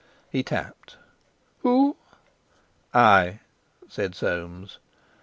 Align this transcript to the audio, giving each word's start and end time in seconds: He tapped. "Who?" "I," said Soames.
He 0.31 0.41
tapped. 0.41 0.97
"Who?" 1.59 1.95
"I," 2.91 3.41
said 3.87 4.15
Soames. 4.15 4.79